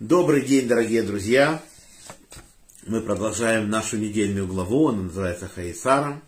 Добрый 0.00 0.46
день, 0.46 0.66
дорогие 0.66 1.02
друзья! 1.02 1.62
Мы 2.86 3.02
продолжаем 3.02 3.68
нашу 3.68 3.98
недельную 3.98 4.46
главу, 4.46 4.88
она 4.88 5.02
называется 5.02 5.46
Хаисара. 5.46 6.22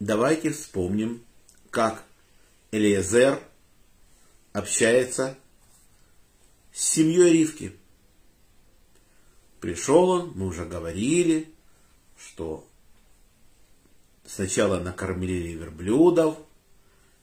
Давайте 0.00 0.50
вспомним, 0.50 1.24
как 1.70 2.02
Элиезер 2.72 3.40
общается 4.52 5.38
с 6.72 6.82
семьей 6.82 7.30
Ривки. 7.34 7.76
Пришел 9.60 10.08
он, 10.08 10.32
мы 10.34 10.46
уже 10.46 10.64
говорили, 10.64 11.54
что 12.18 12.66
сначала 14.26 14.80
накормили 14.80 15.52
верблюдов, 15.52 16.36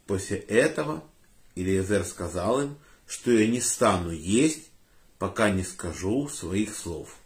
после 0.07 0.37
этого– 0.37 1.03
Илиезер 1.55 2.03
сказал 2.05 2.61
им, 2.61 2.77
что 3.07 3.31
я 3.31 3.47
не 3.47 3.61
стану 3.61 4.11
есть, 4.11 4.69
пока 5.17 5.49
не 5.49 5.63
скажу 5.63 6.27
своих 6.27 6.75
слов. 6.75 7.17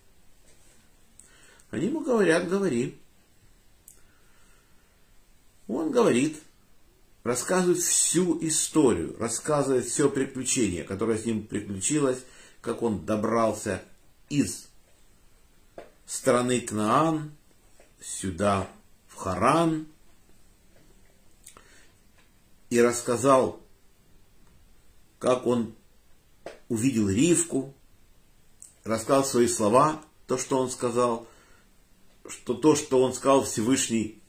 Они 1.71 1.87
ему 1.87 2.01
говорят, 2.01 2.49
говори. 2.49 2.99
Он 5.67 5.91
говорит, 5.91 6.41
рассказывает 7.23 7.79
всю 7.79 8.39
историю, 8.45 9.15
рассказывает 9.19 9.85
все 9.85 10.09
приключение, 10.09 10.83
которое 10.83 11.17
с 11.17 11.25
ним 11.25 11.45
приключилось, 11.45 12.19
как 12.61 12.81
он 12.81 13.05
добрался 13.05 13.83
из 14.29 14.67
страны 16.05 16.61
Кнаан 16.61 17.31
сюда, 18.01 18.67
в 19.07 19.15
Харан, 19.15 19.87
и 22.69 22.81
рассказал 22.81 23.61
как 25.19 25.45
он 25.45 25.75
увидел 26.69 27.09
Ривку, 27.09 27.73
рассказал 28.83 29.25
свои 29.25 29.47
слова, 29.47 30.01
то, 30.27 30.37
что 30.37 30.57
он 30.57 30.69
сказал, 30.69 31.27
что 32.27 32.53
то, 32.53 32.75
что 32.75 33.01
он 33.03 33.13
сказал 33.13 33.43
Всевышний, 33.43 34.21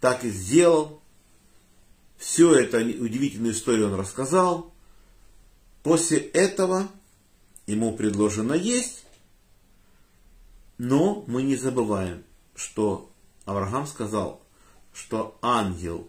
так 0.00 0.24
и 0.24 0.30
сделал. 0.30 1.00
Всю 2.16 2.52
эту 2.52 2.78
удивительную 2.78 3.54
историю 3.54 3.88
он 3.88 3.94
рассказал. 3.94 4.72
После 5.82 6.18
этого 6.18 6.88
ему 7.66 7.96
предложено 7.96 8.52
есть, 8.52 9.04
но 10.76 11.24
мы 11.26 11.42
не 11.42 11.56
забываем, 11.56 12.24
что 12.54 13.10
Авраам 13.46 13.86
сказал, 13.86 14.42
что 14.92 15.38
ангел 15.40 16.08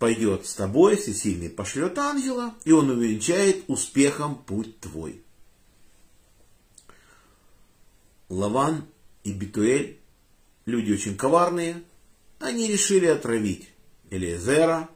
пойдет 0.00 0.46
с 0.46 0.54
тобой, 0.54 0.96
всесильный 0.96 1.50
пошлет 1.50 1.98
ангела, 1.98 2.54
и 2.64 2.72
он 2.72 2.88
увенчает 2.88 3.64
успехом 3.68 4.34
путь 4.34 4.80
твой. 4.80 5.22
Лаван 8.30 8.86
и 9.24 9.32
Битуэль, 9.32 10.00
люди 10.64 10.92
очень 10.92 11.18
коварные, 11.18 11.84
они 12.38 12.66
решили 12.66 13.06
отравить 13.06 13.68
Элиезера 14.08 14.88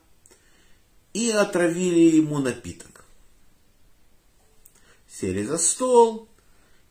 и 1.13 1.31
отравили 1.31 2.17
ему 2.17 2.39
напиток. 2.39 3.05
Сели 5.07 5.45
за 5.45 5.59
стол, 5.59 6.31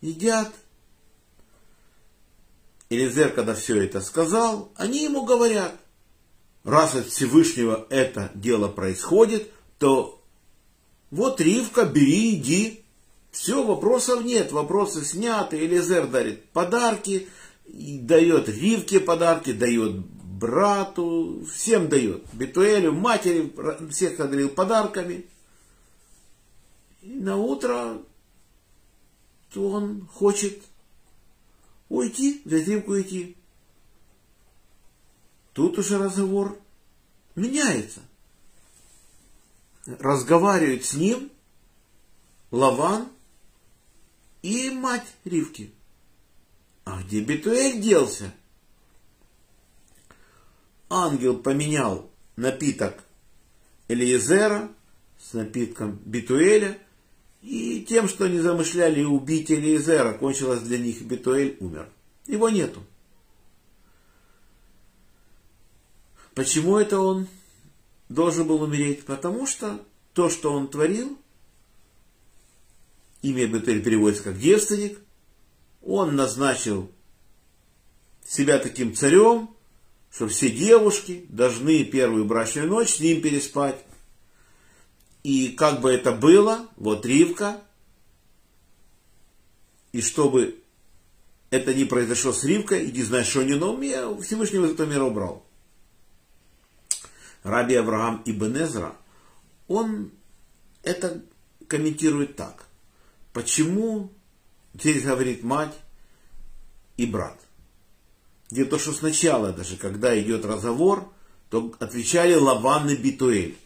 едят. 0.01 0.53
Элизер, 2.89 3.33
когда 3.33 3.55
все 3.55 3.81
это 3.81 4.01
сказал, 4.01 4.71
они 4.75 5.03
ему 5.03 5.25
говорят, 5.25 5.82
раз 6.63 6.95
от 6.95 7.07
Всевышнего 7.07 7.85
это 7.89 8.31
дело 8.33 8.67
происходит, 8.67 9.51
то 9.77 10.21
вот 11.11 11.39
Ривка, 11.41 11.85
бери, 11.85 12.35
иди. 12.35 12.83
Все, 13.31 13.63
вопросов 13.63 14.23
нет, 14.23 14.51
вопросы 14.51 15.03
сняты. 15.03 15.57
Элизер 15.57 16.07
дарит 16.07 16.49
подарки, 16.49 17.27
дает 17.65 18.49
Ривке 18.49 18.99
подарки, 18.99 19.51
дает 19.53 19.97
брату, 19.97 21.45
всем 21.51 21.89
дает. 21.89 22.23
Бетуэлю, 22.33 22.93
матери, 22.93 23.53
всех 23.89 24.19
одарил 24.19 24.49
подарками. 24.49 25.25
И 27.01 27.09
на 27.15 27.37
утро 27.37 27.97
он 29.55 30.07
хочет 30.11 30.63
уйти, 31.89 32.41
взять 32.45 32.67
Ривку 32.67 32.93
уйти. 32.93 33.37
Тут 35.53 35.77
уже 35.77 35.97
разговор 35.97 36.59
меняется. 37.35 38.01
Разговаривает 39.85 40.85
с 40.85 40.93
ним 40.93 41.31
Лаван 42.51 43.07
и 44.41 44.69
мать 44.71 45.07
Ривки. 45.25 45.71
А 46.85 47.01
где 47.03 47.21
Бетуэль 47.21 47.81
делся? 47.81 48.33
Ангел 50.89 51.37
поменял 51.37 52.09
напиток 52.35 53.03
Элиезера 53.87 54.69
с 55.19 55.33
напитком 55.33 55.99
Бетуэля, 56.05 56.77
и 57.41 57.85
тем, 57.87 58.07
что 58.07 58.25
они 58.25 58.39
замышляли 58.39 59.03
убить 59.03 59.51
Элиезера, 59.51 60.13
кончилось 60.13 60.61
для 60.61 60.77
них, 60.77 61.01
Бетуэль 61.01 61.57
умер. 61.59 61.89
Его 62.25 62.49
нету. 62.49 62.83
Почему 66.35 66.77
это 66.77 66.99
он 66.99 67.27
должен 68.09 68.47
был 68.47 68.61
умереть? 68.61 69.05
Потому 69.05 69.45
что 69.45 69.83
то, 70.13 70.29
что 70.29 70.51
он 70.51 70.67
творил, 70.67 71.17
имя 73.21 73.47
Бетель 73.47 73.83
переводится 73.83 74.23
как 74.23 74.39
девственник, 74.39 74.99
он 75.81 76.15
назначил 76.15 76.91
себя 78.25 78.57
таким 78.57 78.95
царем, 78.95 79.49
что 80.11 80.27
все 80.27 80.49
девушки 80.49 81.25
должны 81.29 81.83
первую 81.83 82.25
брачную 82.25 82.67
ночь 82.67 82.95
с 82.95 82.99
ним 82.99 83.21
переспать. 83.21 83.83
И 85.23 85.49
как 85.49 85.81
бы 85.81 85.91
это 85.91 86.11
было, 86.11 86.67
вот 86.77 87.05
Ривка, 87.05 87.61
и 89.91 90.01
чтобы 90.01 90.59
это 91.49 91.73
не 91.73 91.85
произошло 91.85 92.33
с 92.33 92.43
Ривкой, 92.43 92.89
иди 92.89 93.03
знай, 93.03 93.23
что 93.23 93.43
не, 93.43 93.53
но 93.53 93.77
Всевышний 94.21 94.59
из 94.59 94.71
этого 94.71 94.89
мира 94.89 95.03
убрал. 95.03 95.45
Раби 97.43 97.75
Авраам 97.75 98.23
Ибн 98.25 98.63
Эзра, 98.63 98.95
он 99.67 100.11
это 100.81 101.21
комментирует 101.67 102.35
так. 102.35 102.67
Почему 103.33 104.11
здесь 104.73 105.03
говорит 105.03 105.43
мать 105.43 105.73
и 106.97 107.05
брат? 107.05 107.39
Дело 108.49 108.69
то, 108.69 108.79
что 108.79 108.93
сначала 108.93 109.51
даже, 109.51 109.77
когда 109.77 110.19
идет 110.19 110.45
разговор, 110.45 111.11
то 111.49 111.73
отвечали 111.79 112.35
Лаван 112.35 112.89
и 112.89 112.95
Битуэль. 112.95 113.57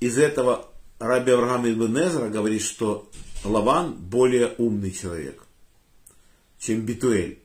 Из 0.00 0.18
этого 0.18 0.68
Раби 0.98 1.32
Авраам 1.32 1.70
Ибн 1.70 1.98
Эзра 1.98 2.28
говорит, 2.28 2.62
что 2.62 3.08
Лаван 3.44 3.94
более 3.94 4.54
умный 4.58 4.90
человек, 4.90 5.42
чем 6.58 6.80
Битуэль, 6.80 7.38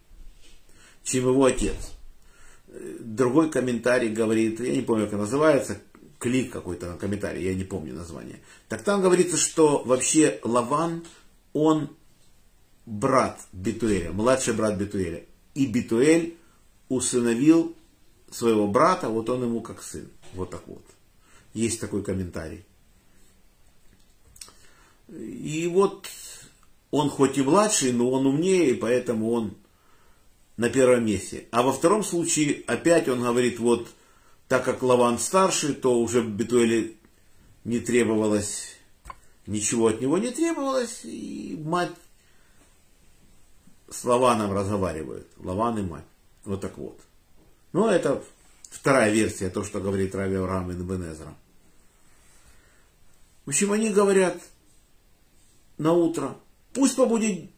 чем 1.04 1.26
его 1.26 1.46
отец. 1.46 1.94
Другой 3.00 3.52
комментарий 3.52 4.10
говорит, 4.10 4.60
я 4.60 4.76
не 4.76 4.82
помню, 4.82 5.08
как 5.08 5.20
называется, 5.20 5.80
клик 6.18 6.52
какой-то 6.52 6.98
комментарий, 6.98 7.44
я 7.44 7.54
не 7.54 7.64
помню 7.64 7.94
название. 7.94 8.40
Так 8.68 8.82
там 8.82 9.02
говорится, 9.02 9.38
что 9.38 9.84
вообще 9.84 10.40
Лаван, 10.44 11.04
он 11.54 11.90
брат 12.86 13.40
Битуэля, 13.52 14.12
младший 14.12 14.54
брат 14.54 14.78
Битуэля. 14.78 15.24
И 15.54 15.68
Битуэль 15.68 16.36
усыновил 16.90 17.76
своего 18.32 18.68
брата, 18.68 19.10
вот 19.10 19.30
он 19.30 19.44
ему 19.44 19.62
как 19.62 19.84
сын. 19.84 20.10
Вот 20.34 20.50
так 20.50 20.68
вот. 20.68 20.84
Есть 21.54 21.80
такой 21.80 22.04
комментарий. 22.04 22.66
И 25.10 25.70
вот 25.72 26.08
он 26.90 27.10
хоть 27.10 27.38
и 27.38 27.44
младший, 27.44 27.92
но 27.92 28.10
он 28.10 28.26
умнее, 28.26 28.74
поэтому 28.74 29.32
он 29.32 29.54
на 30.58 30.70
первом 30.70 31.06
месте. 31.06 31.48
А 31.52 31.64
во 31.64 31.74
втором 31.74 32.04
случае 32.04 32.64
опять 32.68 33.08
он 33.08 33.22
говорит, 33.22 33.60
вот 33.60 33.88
так 34.48 34.64
как 34.64 34.84
Лаван 34.84 35.18
старший, 35.18 35.74
то 35.74 36.00
уже 36.00 36.22
Бетуэле 36.22 36.96
не 37.64 37.80
требовалось, 37.80 38.76
ничего 39.48 39.88
от 39.88 40.02
него 40.02 40.18
не 40.18 40.32
требовалось, 40.32 41.02
и 41.04 41.60
мать 41.64 41.92
с 43.90 44.04
Лаваном 44.04 44.54
разговаривают. 44.54 45.28
Лаван 45.38 45.80
и 45.80 45.82
мать. 45.82 46.06
Вот 46.46 46.62
так 46.62 46.78
вот. 46.78 47.00
Ну, 47.72 47.88
это 47.88 48.24
вторая 48.70 49.12
версия, 49.12 49.50
то, 49.50 49.64
что 49.64 49.80
говорит 49.80 50.16
Рави 50.16 50.36
Авраам 50.36 50.72
и 50.72 50.76
Бенезра. 50.76 51.34
В 53.46 53.50
общем, 53.50 53.72
они 53.72 53.90
говорят 53.90 54.38
на 55.78 55.94
утро, 55.94 56.36
пусть 56.74 56.96
побудет 56.96 57.50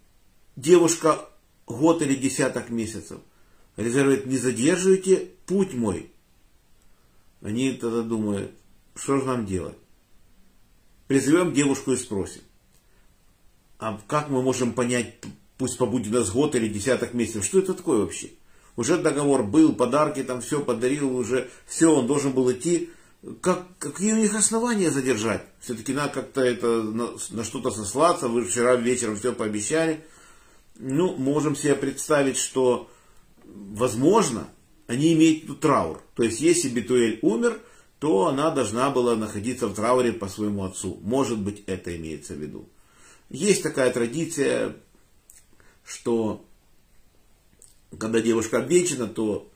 девушка 0.55 1.29
год 1.67 2.01
или 2.01 2.15
десяток 2.15 2.69
месяцев. 2.69 3.19
Резерв 3.77 4.05
говорит, 4.05 4.25
не 4.25 4.37
задерживайте 4.37 5.29
путь 5.45 5.73
мой. 5.73 6.11
они 7.41 7.73
тогда 7.73 8.01
думают, 8.01 8.51
что 8.95 9.19
же 9.19 9.25
нам 9.25 9.45
делать? 9.45 9.77
Призовем 11.07 11.53
девушку 11.53 11.91
и 11.91 11.97
спросим. 11.97 12.41
А 13.77 13.99
как 14.07 14.29
мы 14.29 14.41
можем 14.41 14.73
понять, 14.73 15.15
пусть 15.57 15.77
побудет 15.77 16.13
у 16.13 16.19
нас 16.19 16.31
год 16.31 16.55
или 16.55 16.67
десяток 16.67 17.13
месяцев, 17.13 17.45
что 17.45 17.59
это 17.59 17.73
такое 17.73 17.99
вообще? 17.99 18.31
Уже 18.77 18.97
договор 18.97 19.43
был, 19.43 19.73
подарки 19.73 20.23
там 20.23 20.41
все 20.41 20.61
подарил, 20.61 21.15
уже 21.15 21.49
все, 21.65 21.93
он 21.93 22.07
должен 22.07 22.31
был 22.31 22.51
идти. 22.51 22.89
Как, 23.41 23.65
какие 23.79 24.13
у 24.13 24.17
них 24.17 24.35
основания 24.35 24.91
задержать? 24.91 25.43
Все-таки 25.59 25.93
надо 25.93 26.13
как-то 26.13 26.41
это 26.41 26.83
на, 26.83 27.09
на 27.31 27.43
что-то 27.43 27.71
сослаться. 27.71 28.27
Вы 28.27 28.45
вчера 28.45 28.75
вечером 28.75 29.15
все 29.15 29.33
пообещали. 29.33 30.03
Ну, 30.77 31.15
можем 31.15 31.55
себе 31.55 31.75
представить, 31.75 32.37
что, 32.37 32.89
возможно, 33.43 34.49
они 34.87 35.13
имеют 35.13 35.47
тут 35.47 35.61
траур. 35.61 36.01
То 36.15 36.23
есть, 36.23 36.41
если 36.41 36.69
Бетуэль 36.69 37.19
умер, 37.21 37.61
то 37.99 38.27
она 38.27 38.51
должна 38.51 38.89
была 38.89 39.15
находиться 39.15 39.67
в 39.67 39.73
трауре 39.73 40.11
по 40.11 40.27
своему 40.27 40.63
отцу. 40.63 40.99
Может 41.01 41.39
быть, 41.39 41.63
это 41.65 41.95
имеется 41.95 42.33
в 42.33 42.37
виду. 42.39 42.67
Есть 43.29 43.63
такая 43.63 43.91
традиция, 43.91 44.75
что 45.83 46.45
когда 47.97 48.19
девушка 48.19 48.59
обвенчана, 48.59 49.07
то 49.07 49.49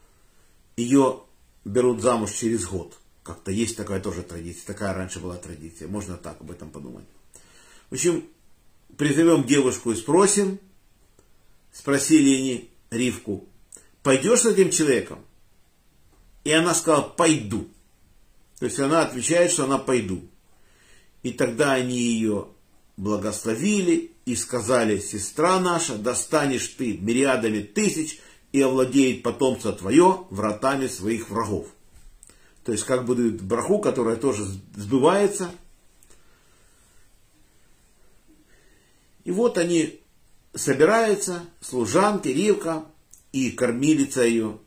ее 0.78 1.22
берут 1.66 2.02
замуж 2.02 2.32
через 2.32 2.66
год. 2.66 2.98
Как-то 3.24 3.52
есть 3.52 3.76
такая 3.76 4.00
тоже 4.00 4.24
традиция. 4.24 4.66
Такая 4.66 4.94
раньше 4.94 5.20
была 5.20 5.36
традиция. 5.36 5.88
Можно 5.88 6.18
так 6.18 6.40
об 6.40 6.50
этом 6.50 6.72
подумать. 6.72 7.06
В 7.90 7.94
общем, 7.94 8.24
призовем 8.98 9.44
девушку 9.44 9.92
и 9.92 9.96
спросим. 9.96 10.60
Спросили 11.72 12.36
они 12.36 12.70
Ривку, 12.90 13.48
пойдешь 14.04 14.42
с 14.42 14.46
этим 14.46 14.72
человеком? 14.72 15.26
И 16.44 16.52
она 16.52 16.74
сказала, 16.74 17.04
пойду. 17.04 17.68
То 18.60 18.66
есть 18.66 18.80
она 18.80 19.04
отвечает, 19.04 19.52
что 19.52 19.66
она 19.66 19.78
пойду. 19.78 20.22
И 21.24 21.32
тогда 21.32 21.74
они 21.74 21.98
ее 21.98 22.48
благословили 22.98 24.12
и 24.26 24.36
сказали, 24.36 25.00
сестра 25.00 25.60
наша, 25.60 25.96
достанешь 25.96 26.68
ты 26.70 26.98
мириадами 26.98 27.62
тысяч 27.62 28.20
и 28.52 28.62
овладеет 28.62 29.24
потомство 29.24 29.72
твое 29.74 30.26
вратами 30.30 30.88
своих 30.88 31.30
врагов. 31.30 31.68
То 32.66 32.72
есть 32.72 32.84
как 32.84 33.06
бы 33.06 33.32
браху, 33.32 33.80
которая 33.80 34.16
тоже 34.16 34.46
сбывается. 34.76 35.52
И 39.24 39.32
вот 39.32 39.58
они 39.58 40.02
собираются, 40.54 41.46
служанки, 41.62 42.28
Ривка 42.28 42.86
и 43.32 43.52
кормилица 43.52 44.24
ее. 44.24 44.58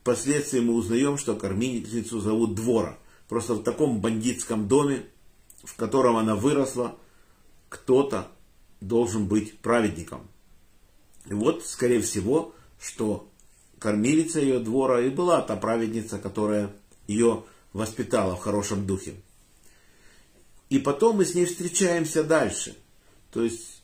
Впоследствии 0.00 0.60
мы 0.60 0.74
узнаем, 0.74 1.18
что 1.18 1.36
кормилицу 1.36 2.20
зовут 2.20 2.54
Двора. 2.54 2.98
Просто 3.28 3.54
в 3.54 3.62
таком 3.62 4.00
бандитском 4.00 4.66
доме, 4.66 5.06
в 5.62 5.76
котором 5.76 6.16
она 6.16 6.34
выросла, 6.34 6.96
кто-то 7.68 8.28
должен 8.80 9.26
быть 9.26 9.58
праведником. 9.58 10.26
И 11.26 11.34
вот, 11.34 11.64
скорее 11.64 12.00
всего, 12.00 12.54
что 12.80 13.28
кормилица 13.78 14.40
ее 14.40 14.58
двора 14.58 15.02
и 15.02 15.10
была 15.10 15.42
та 15.42 15.56
праведница, 15.56 16.18
которая 16.18 16.72
ее 17.06 17.44
воспитала 17.72 18.36
в 18.36 18.40
хорошем 18.40 18.86
духе. 18.86 19.14
И 20.70 20.78
потом 20.78 21.16
мы 21.16 21.24
с 21.24 21.34
ней 21.34 21.46
встречаемся 21.46 22.24
дальше. 22.24 22.76
То 23.32 23.42
есть 23.42 23.79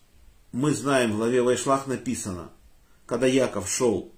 мы 0.56 0.73
знаем, 0.73 1.12
в 1.12 1.17
главе 1.17 1.43
Вайшлах 1.43 1.87
написано, 1.87 2.50
когда 3.05 3.26
Яков 3.26 3.69
шел 3.70 4.14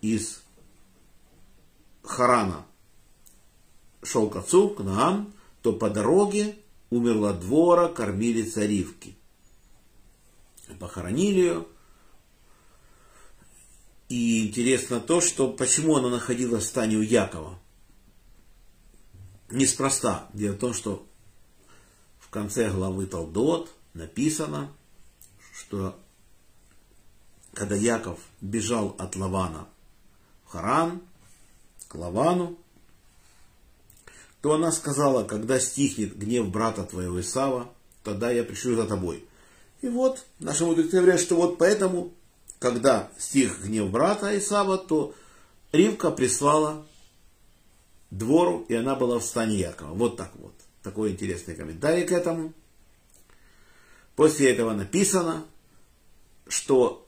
из 0.00 0.40
Харана, 2.02 2.64
шел 4.02 4.30
к 4.30 4.36
отцу, 4.36 4.70
к 4.70 4.82
Наам, 4.82 5.34
то 5.60 5.74
по 5.74 5.90
дороге 5.90 6.56
умерла 6.88 7.34
двора 7.34 7.88
кормилица 7.88 8.64
Ривки. 8.64 9.18
Похоронили 10.80 11.40
ее. 11.40 11.66
И 14.08 14.48
интересно 14.48 14.98
то, 14.98 15.20
что 15.20 15.52
почему 15.52 15.96
она 15.96 16.08
находилась 16.08 16.64
в 16.64 16.68
стане 16.68 16.96
у 16.96 17.02
Якова. 17.02 17.58
Неспроста. 19.50 20.30
Дело 20.32 20.54
в 20.54 20.58
том, 20.58 20.72
что 20.72 21.06
в 22.18 22.30
конце 22.30 22.70
главы 22.70 23.04
Талдот 23.04 23.70
написано, 23.92 24.72
что 25.56 25.98
когда 27.54 27.74
Яков 27.74 28.20
бежал 28.40 28.94
от 28.98 29.16
Лавана 29.16 29.66
в 30.44 30.50
Харан, 30.50 31.00
к 31.88 31.94
Лавану, 31.94 32.58
то 34.42 34.52
она 34.52 34.70
сказала, 34.70 35.24
когда 35.24 35.58
стихнет 35.58 36.16
гнев 36.16 36.48
брата 36.50 36.84
твоего 36.84 37.20
Исава, 37.20 37.70
тогда 38.04 38.30
я 38.30 38.44
пришлю 38.44 38.76
за 38.76 38.86
тобой. 38.86 39.24
И 39.80 39.88
вот 39.88 40.24
наши 40.38 40.64
мудрецы 40.64 40.98
говорят, 41.00 41.20
что 41.20 41.36
вот 41.36 41.58
поэтому, 41.58 42.12
когда 42.58 43.10
стих 43.18 43.64
гнев 43.64 43.90
брата 43.90 44.36
Исава, 44.38 44.78
то 44.78 45.14
Ривка 45.72 46.10
прислала 46.10 46.86
двору, 48.10 48.64
и 48.68 48.74
она 48.74 48.94
была 48.94 49.18
в 49.18 49.24
стане 49.24 49.56
Якова. 49.56 49.94
Вот 49.94 50.16
так 50.16 50.30
вот. 50.36 50.52
Такой 50.82 51.12
интересный 51.12 51.56
комментарий 51.56 52.06
к 52.06 52.12
этому. 52.12 52.52
После 54.16 54.50
этого 54.50 54.72
написано, 54.72 55.46
что 56.48 57.06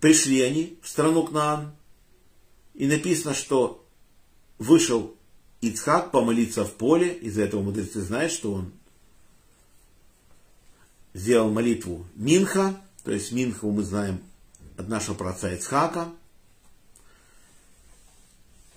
пришли 0.00 0.40
они 0.40 0.78
в 0.82 0.88
страну 0.88 1.26
Кнаан, 1.26 1.74
и 2.74 2.86
написано, 2.86 3.34
что 3.34 3.84
вышел 4.58 5.16
Ицхак 5.60 6.12
помолиться 6.12 6.64
в 6.64 6.74
поле, 6.74 7.12
из-за 7.14 7.42
этого 7.42 7.62
мудрецы 7.62 8.00
знают, 8.02 8.32
что 8.32 8.52
он 8.52 8.72
сделал 11.12 11.50
молитву 11.50 12.06
Минха, 12.14 12.80
то 13.02 13.12
есть 13.12 13.32
Минху 13.32 13.70
мы 13.70 13.82
знаем 13.82 14.22
от 14.76 14.88
нашего 14.88 15.14
праца 15.14 15.52
Ицхака. 15.52 16.12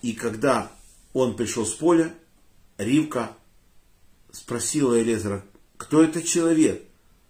И 0.01 0.13
когда 0.13 0.71
он 1.13 1.35
пришел 1.35 1.65
с 1.65 1.73
поля, 1.73 2.13
Ривка 2.77 3.35
спросила 4.37 5.01
Элезера, 5.01 5.43
кто 5.77 6.03
это 6.03 6.21
человек? 6.21 6.83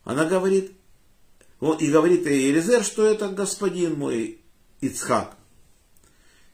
Она 0.04 0.26
говорит, 0.26 0.72
вот, 1.60 1.82
и 1.82 1.92
говорит 1.92 2.28
Элизер, 2.28 2.84
что 2.84 3.06
это 3.06 3.30
господин 3.30 3.98
мой 3.98 4.40
Ицхак. 4.82 5.36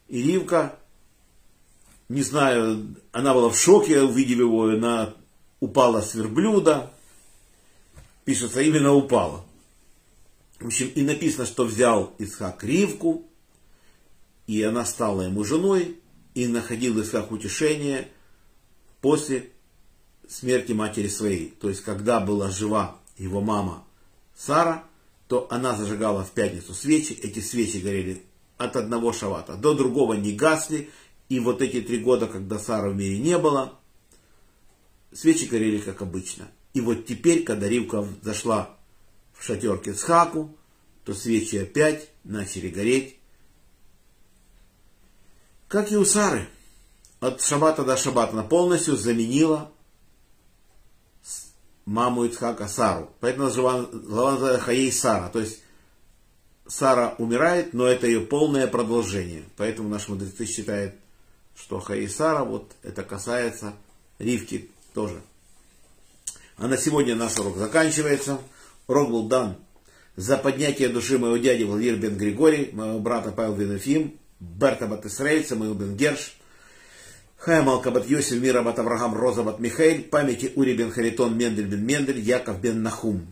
И 0.07 0.21
Ривка 0.21 0.77
не 2.09 2.21
знаю, 2.21 2.95
она 3.11 3.33
была 3.33 3.49
в 3.49 3.57
шоке, 3.57 4.01
увидев 4.01 4.37
его, 4.39 4.69
она 4.69 5.15
упала 5.59 6.01
с 6.01 6.13
верблюда. 6.13 6.93
Пишется, 8.25 8.61
именно 8.61 8.93
упала. 8.93 9.45
В 10.59 10.67
общем, 10.67 10.89
и 10.89 11.01
написано, 11.01 11.45
что 11.45 11.65
взял 11.65 12.13
Исхак 12.19 12.63
Ривку, 12.63 13.25
и 14.47 14.61
она 14.61 14.85
стала 14.85 15.23
ему 15.23 15.43
женой, 15.43 15.97
и 16.35 16.47
находил 16.47 17.01
Исхак 17.01 17.31
утешение 17.31 18.09
после 19.01 19.49
смерти 20.27 20.71
матери 20.71 21.07
своей. 21.07 21.49
То 21.59 21.69
есть, 21.69 21.83
когда 21.83 22.19
была 22.19 22.49
жива 22.49 22.97
его 23.17 23.41
мама 23.41 23.83
Сара, 24.35 24.83
то 25.27 25.47
она 25.49 25.75
зажигала 25.75 26.23
в 26.23 26.31
пятницу 26.31 26.73
свечи, 26.73 27.13
эти 27.13 27.39
свечи 27.39 27.77
горели 27.77 28.23
от 28.57 28.75
одного 28.75 29.13
шавата 29.13 29.55
до 29.55 29.73
другого 29.73 30.13
не 30.13 30.33
гасли, 30.33 30.89
и 31.29 31.39
вот 31.39 31.61
эти 31.61 31.81
три 31.81 31.99
года, 31.99 32.27
когда 32.27 32.59
Сара 32.59 32.89
в 32.89 32.95
мире 32.95 33.19
не 33.19 33.37
было, 33.37 33.73
свечи 35.11 35.45
горели 35.45 35.79
как 35.79 36.01
обычно. 36.01 36.49
И 36.73 36.81
вот 36.81 37.05
теперь, 37.05 37.43
когда 37.43 37.67
Ривка 37.67 38.07
зашла 38.21 38.77
в 39.33 39.43
шатер 39.43 39.77
Кицхаку, 39.77 40.55
то 41.05 41.13
свечи 41.13 41.57
опять 41.57 42.09
начали 42.23 42.69
гореть. 42.69 43.17
Как 45.67 45.91
и 45.91 45.97
у 45.97 46.05
Сары, 46.05 46.47
от 47.19 47.41
шабата 47.41 47.83
до 47.83 47.97
шабата 47.97 48.33
она 48.33 48.43
полностью 48.43 48.95
заменила 48.95 49.71
маму 51.85 52.25
Ицхака 52.25 52.67
Сару. 52.67 53.11
Поэтому 53.19 53.45
называется 53.45 54.59
Хаей 54.59 54.91
Сара. 54.91 55.29
То 55.29 55.39
есть 55.39 55.61
Сара 56.67 57.15
умирает, 57.17 57.73
но 57.73 57.87
это 57.87 58.07
ее 58.07 58.21
полное 58.21 58.67
продолжение. 58.67 59.43
Поэтому 59.57 59.89
наши 59.89 60.09
мудрецы 60.09 60.45
считают 60.45 60.95
что 61.55 61.79
Хаисара, 61.79 62.43
вот 62.43 62.71
это 62.81 63.03
касается 63.03 63.73
Ривки 64.19 64.69
тоже. 64.93 65.21
А 66.57 66.67
на 66.67 66.77
сегодня 66.77 67.15
наш 67.15 67.37
урок 67.37 67.57
заканчивается. 67.57 68.39
Урок 68.87 69.09
был 69.09 69.27
дан 69.27 69.57
за 70.15 70.37
поднятие 70.37 70.89
души 70.89 71.17
моего 71.17 71.37
дяди 71.37 71.63
Владимир 71.63 71.97
бен 71.97 72.17
Григорий, 72.17 72.69
моего 72.73 72.99
брата 72.99 73.31
Павел 73.31 73.55
бен 73.55 73.73
Ефим, 73.73 74.19
Берта 74.39 74.87
бат 74.87 75.05
Исраэль, 75.05 75.45
Самуил 75.45 75.73
бен 75.73 75.95
Герш, 75.95 76.35
Хайм 77.45 77.67
Алкабат 77.67 78.09
Йосиф, 78.09 78.41
Мира 78.41 78.63
бат 78.63 78.79
Авраам, 78.79 79.13
Роза 79.13 79.43
бат 79.43 79.59
Михаил, 79.59 80.03
памяти 80.09 80.53
Ури 80.55 80.75
бен 80.75 80.91
Харитон, 80.91 81.35
Мендель 81.35 81.67
бен 81.67 81.85
Мендель, 81.85 82.19
Яков 82.19 82.61
бен 82.61 82.81
Нахум. 82.81 83.27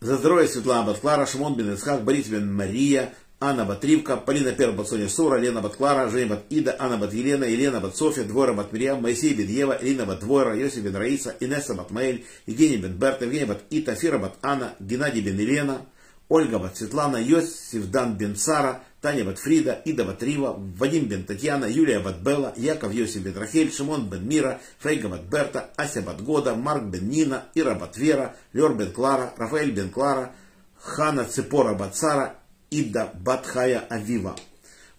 За 0.00 0.16
здоровье 0.16 0.48
Светлана 0.48 0.84
бат 0.84 1.00
Клара, 1.00 1.26
Шимон 1.26 1.54
бен 1.56 1.72
Исхак, 1.72 2.04
Борис 2.04 2.28
бен 2.28 2.54
Мария, 2.54 3.14
Анна 3.40 3.64
бат 3.64 3.82
Ривка, 3.84 4.18
Полина 4.18 4.52
Пер 4.52 4.72
бат 4.72 4.88
Соня 4.88 5.08
Сура, 5.08 5.40
Лена 5.40 5.62
бат 5.62 5.76
Клара, 5.76 6.10
Женя 6.10 6.26
бат 6.26 6.44
Ида, 6.50 6.76
Анна 6.78 6.98
бат 6.98 7.14
Елена, 7.14 7.46
Елена 7.46 7.80
бат 7.80 7.96
Софья, 7.96 8.24
Двора 8.24 8.52
бат 8.52 8.70
Мирьям, 8.70 9.00
Моисей 9.00 9.32
бен 9.32 9.48
Ева, 9.48 9.78
Ирина 9.80 10.04
бат 10.04 10.20
Двойра, 10.20 10.54
Йосиф 10.54 10.84
бен 10.84 10.96
Раиса, 10.96 11.34
Инесса 11.40 11.74
бат 11.74 11.90
Маэль, 11.90 12.26
Евгений 12.46 12.76
бен 12.76 12.92
Берт, 12.92 13.22
Евгений 13.22 13.46
бат 13.46 13.64
Ита, 13.70 13.94
Фира 13.94 14.18
бат 14.18 14.34
Анна, 14.42 14.74
Геннадий 14.78 15.22
бен 15.22 15.38
Елена, 15.40 15.80
Ольга 16.28 16.58
бат 16.58 16.76
Светлана, 16.76 17.16
Йосиф 17.16 17.86
Дан 17.86 18.18
бен 18.18 18.36
Сара, 18.36 18.82
Таня 19.04 19.22
бат 19.24 19.38
Фрида, 19.38 19.82
Ида 19.84 20.04
бат 20.06 20.22
Рива, 20.22 20.56
Вадим 20.78 21.08
бен 21.08 21.24
Татьяна, 21.24 21.66
Юлия 21.66 22.00
бат 22.00 22.22
Белла, 22.22 22.54
Яков 22.56 22.94
Йосиф 22.94 23.22
бен 23.22 23.36
Рахель, 23.36 23.70
Шимон 23.70 24.08
бен 24.08 24.26
Мира, 24.26 24.60
Фрейга 24.78 25.10
бат 25.10 25.28
Берта, 25.28 25.68
Ася 25.76 26.00
бат 26.00 26.22
Года, 26.22 26.54
Марк 26.54 26.84
бен 26.84 27.08
Нина, 27.08 27.44
Ира 27.54 27.74
бат 27.74 27.98
Вера, 27.98 28.34
Лер 28.54 28.72
бен 28.72 28.92
Клара, 28.92 29.34
Рафаэль 29.36 29.72
бен 29.72 29.90
Клара, 29.90 30.32
Хана 30.78 31.24
Цепора 31.24 31.74
бат 31.74 31.94
Сара, 31.94 32.36
Ида 32.70 33.10
бат 33.14 33.46
Хая 33.46 33.84
Авива. 33.90 34.36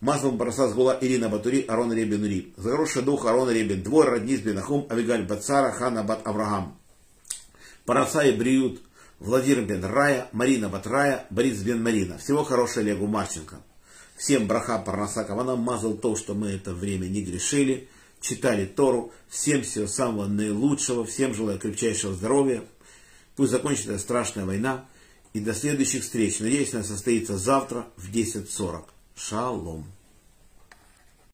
Маслом 0.01 0.37
Бараса 0.37 0.69
Сгула 0.69 0.99
Ирина 1.01 1.29
Батури, 1.29 1.65
Арон 1.67 1.91
Ребен 1.91 2.21
Ури. 2.21 2.53
За 2.57 2.69
хороший 2.69 3.01
дух 3.01 3.25
Арон 3.25 3.49
Ребен 3.49 3.81
Двор, 3.81 4.05
Раднис 4.05 4.41
бен 4.41 4.59
Ахум, 4.59 4.85
Авигаль 4.87 5.25
бат 5.25 5.43
Сара, 5.43 5.71
Хана 5.71 6.03
бат 6.03 6.27
Авраам. 6.27 6.77
Параса 7.85 8.21
и 8.21 8.37
Бриют, 8.37 8.83
Владимир 9.19 9.65
бен 9.65 9.83
Рая, 9.83 10.27
Марина 10.31 10.69
Батрая, 10.69 11.25
Борис 11.31 11.63
бен 11.63 11.81
Марина. 11.81 12.19
Всего 12.19 12.43
хорошего 12.43 12.81
Олегу 12.81 13.07
Марченко. 13.07 13.61
Всем 14.15 14.47
браха 14.47 14.79
Парнаса 14.79 15.23
Кавана 15.25 15.55
мазал 15.55 15.95
то, 15.95 16.15
что 16.15 16.33
мы 16.33 16.51
это 16.51 16.73
время 16.73 17.07
не 17.07 17.21
грешили, 17.21 17.89
читали 18.21 18.65
Тору. 18.65 19.11
Всем 19.27 19.63
всего 19.63 19.87
самого 19.87 20.27
наилучшего, 20.27 21.05
всем 21.05 21.33
желаю 21.33 21.59
крепчайшего 21.59 22.13
здоровья. 22.13 22.63
Пусть 23.35 23.51
закончится 23.51 23.97
страшная 23.99 24.45
война. 24.45 24.85
И 25.33 25.41
до 25.41 25.53
следующих 25.53 26.03
встреч. 26.03 26.39
Надеюсь, 26.39 26.73
она 26.73 26.83
состоится 26.83 27.37
завтра 27.37 27.87
в 27.97 28.09
10.40. 28.09 28.85
Шалом. 29.17 29.85